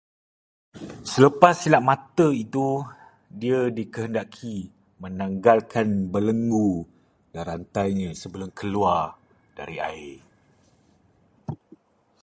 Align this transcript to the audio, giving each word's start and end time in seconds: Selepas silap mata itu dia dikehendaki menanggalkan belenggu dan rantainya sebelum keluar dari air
Selepas 1.11 1.53
silap 1.61 1.83
mata 1.89 2.27
itu 2.43 2.69
dia 3.41 3.59
dikehendaki 3.77 4.55
menanggalkan 5.03 5.87
belenggu 6.13 6.71
dan 7.33 7.43
rantainya 7.49 8.09
sebelum 8.21 8.49
keluar 8.59 9.03
dari 9.57 9.77
air 9.89 10.17